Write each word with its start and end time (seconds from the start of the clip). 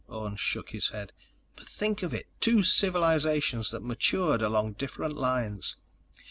Orne 0.07 0.35
shook 0.35 0.71
his 0.71 0.87
head. 0.89 1.13
"But 1.55 1.69
think 1.69 2.01
of 2.01 2.11
it: 2.11 2.25
Two 2.39 2.63
civilizations 2.63 3.69
that 3.69 3.83
matured 3.83 4.41
along 4.41 4.73
different 4.73 5.13
lines! 5.15 5.75